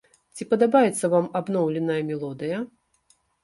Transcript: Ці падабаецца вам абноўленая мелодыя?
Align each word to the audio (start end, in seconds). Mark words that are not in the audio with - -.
Ці 0.37 0.47
падабаецца 0.53 1.11
вам 1.13 1.29
абноўленая 1.41 2.01
мелодыя? 2.11 2.57